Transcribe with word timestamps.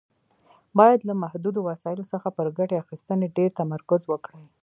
باید 0.77 0.99
له 1.07 1.13
محدودو 1.23 1.59
وسایلو 1.69 2.09
څخه 2.13 2.27
پر 2.37 2.47
ګټې 2.57 2.75
اخیستنې 2.83 3.27
ډېر 3.37 3.49
تمرکز 3.61 4.01
وکړي. 4.11 4.43